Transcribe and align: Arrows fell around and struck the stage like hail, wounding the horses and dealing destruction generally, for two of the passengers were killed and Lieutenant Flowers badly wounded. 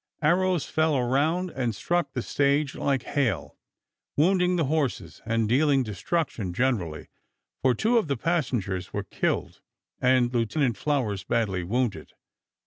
Arrows 0.23 0.65
fell 0.65 0.97
around 0.97 1.51
and 1.51 1.75
struck 1.75 2.11
the 2.13 2.23
stage 2.23 2.73
like 2.73 3.03
hail, 3.03 3.55
wounding 4.17 4.55
the 4.55 4.63
horses 4.65 5.21
and 5.27 5.47
dealing 5.47 5.83
destruction 5.83 6.55
generally, 6.55 7.07
for 7.61 7.75
two 7.75 7.99
of 7.99 8.07
the 8.07 8.17
passengers 8.17 8.91
were 8.91 9.03
killed 9.03 9.61
and 10.01 10.33
Lieutenant 10.33 10.75
Flowers 10.75 11.23
badly 11.23 11.63
wounded. 11.63 12.13